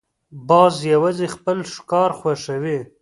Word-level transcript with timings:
باز 0.49 0.75
یوازې 0.93 1.27
خپل 1.35 1.57
ښکار 1.73 2.09
خوښوي 2.19 2.79